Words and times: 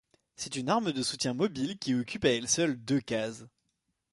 C’est 0.35 0.55
une 0.55 0.67
arme 0.69 0.93
de 0.93 1.03
soutien 1.03 1.35
mobile 1.35 1.77
qui 1.77 1.93
occupe 1.93 2.25
à 2.25 2.29
elle 2.29 2.47
seule 2.47 2.75
deux 2.75 3.01
cases. 3.01 3.45